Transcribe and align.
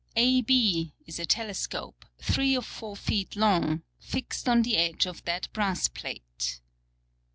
AB, 0.15 0.95
is 1.05 1.19
a 1.19 1.27
Telescope, 1.27 2.05
three 2.19 2.55
of 2.55 2.65
four 2.65 2.95
Feet 2.95 3.35
long, 3.35 3.83
fixt 3.99 4.49
on 4.49 4.63
the 4.63 4.75
Edge 4.75 5.05
of 5.05 5.23
that 5.25 5.47
Brass 5.53 5.87
Plate. 5.89 6.59